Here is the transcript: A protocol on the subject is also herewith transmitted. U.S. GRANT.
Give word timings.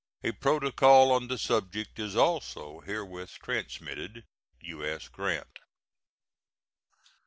A 0.23 0.31
protocol 0.31 1.11
on 1.11 1.27
the 1.27 1.37
subject 1.37 1.99
is 1.99 2.15
also 2.15 2.79
herewith 2.79 3.33
transmitted. 3.39 4.23
U.S. 4.61 5.07
GRANT. 5.07 5.59